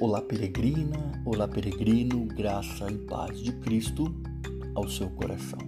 [0.00, 4.14] Olá, peregrina, olá, peregrino, graça e paz de Cristo
[4.72, 5.58] ao seu coração.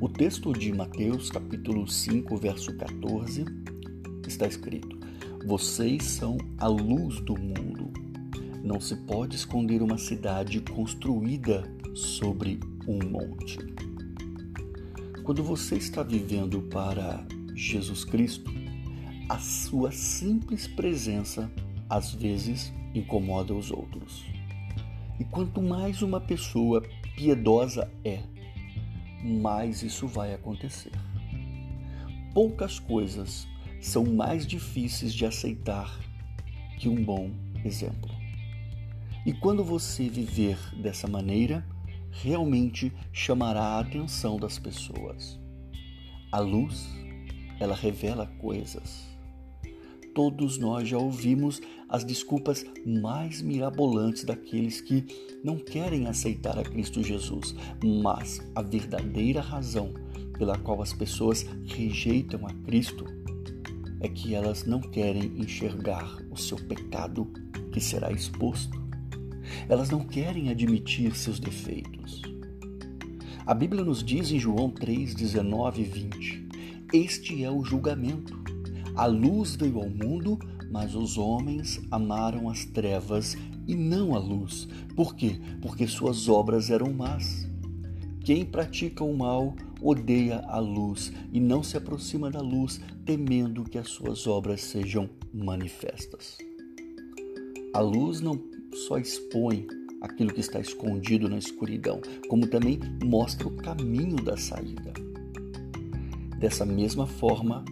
[0.00, 3.44] O texto de Mateus, capítulo 5, verso 14,
[4.26, 4.98] está escrito:
[5.44, 7.92] Vocês são a luz do mundo.
[8.64, 12.58] Não se pode esconder uma cidade construída sobre
[12.88, 13.58] um monte.
[15.22, 18.50] Quando você está vivendo para Jesus Cristo,
[19.28, 21.52] a sua simples presença
[21.88, 24.24] às vezes incomoda os outros.
[25.18, 26.82] E quanto mais uma pessoa
[27.14, 28.22] piedosa é,
[29.22, 30.92] mais isso vai acontecer.
[32.34, 33.48] Poucas coisas
[33.80, 35.98] são mais difíceis de aceitar
[36.78, 37.30] que um bom
[37.64, 38.10] exemplo.
[39.24, 41.66] E quando você viver dessa maneira,
[42.10, 45.40] realmente chamará a atenção das pessoas.
[46.30, 46.86] A luz,
[47.58, 49.15] ela revela coisas
[50.16, 51.60] todos nós já ouvimos
[51.90, 55.04] as desculpas mais mirabolantes daqueles que
[55.44, 57.54] não querem aceitar a Cristo Jesus,
[57.84, 59.92] mas a verdadeira razão
[60.38, 63.04] pela qual as pessoas rejeitam a Cristo
[64.00, 67.30] é que elas não querem enxergar o seu pecado
[67.70, 68.82] que será exposto.
[69.68, 72.22] Elas não querem admitir seus defeitos.
[73.44, 76.48] A Bíblia nos diz em João 3, 19 e 20:
[76.92, 78.55] Este é o julgamento.
[78.96, 80.38] A luz veio ao mundo,
[80.70, 84.66] mas os homens amaram as trevas e não a luz.
[84.94, 85.38] Por quê?
[85.60, 87.46] Porque suas obras eram más.
[88.24, 93.78] Quem pratica o mal odeia a luz e não se aproxima da luz, temendo que
[93.78, 96.38] as suas obras sejam manifestas.
[97.74, 98.42] A luz não
[98.88, 99.66] só expõe
[100.00, 104.92] aquilo que está escondido na escuridão, como também mostra o caminho da saída.
[106.38, 107.64] Dessa mesma forma,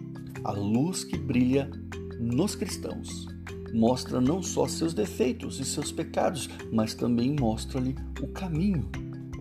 [0.45, 1.71] a luz que brilha
[2.19, 3.27] nos cristãos
[3.73, 8.87] mostra não só seus defeitos e seus pecados, mas também mostra-lhe o caminho.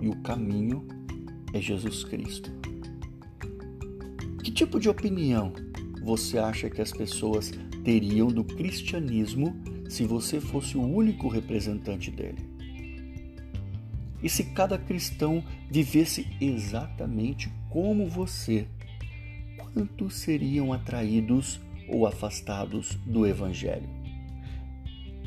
[0.00, 0.88] E o caminho
[1.52, 2.50] é Jesus Cristo.
[4.42, 5.52] Que tipo de opinião
[6.02, 7.52] você acha que as pessoas
[7.84, 9.54] teriam do cristianismo
[9.88, 12.48] se você fosse o único representante dele?
[14.22, 18.66] E se cada cristão vivesse exatamente como você
[19.74, 23.88] quantos seriam atraídos ou afastados do Evangelho?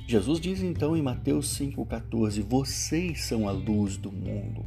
[0.08, 4.66] Jesus diz então em Mateus 5,14: Vocês são a luz do mundo.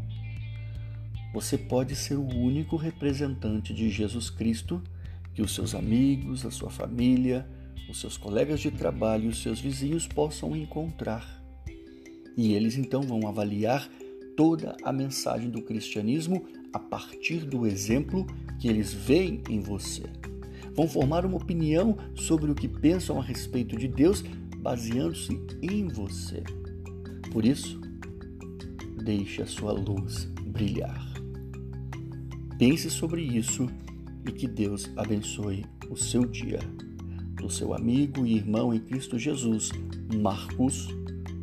[1.32, 4.82] Você pode ser o único representante de Jesus Cristo
[5.32, 7.48] que os seus amigos, a sua família,
[7.88, 11.40] os seus colegas de trabalho e os seus vizinhos possam encontrar.
[12.36, 13.88] E eles então vão avaliar
[14.36, 18.26] toda a mensagem do cristianismo a partir do exemplo
[18.58, 20.04] que eles veem em você.
[20.74, 24.22] Vão formar uma opinião sobre o que pensam a respeito de Deus
[24.58, 26.42] baseando-se em você.
[27.32, 27.80] Por isso,
[29.02, 31.10] deixe a sua luz brilhar.
[32.58, 33.66] Pense sobre isso
[34.26, 36.60] e que Deus abençoe o seu dia.
[37.34, 39.70] Do seu amigo e irmão em Cristo Jesus,
[40.14, 40.88] Marcos,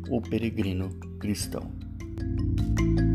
[0.08, 1.77] o peregrino cristão.
[2.18, 3.07] Thank you.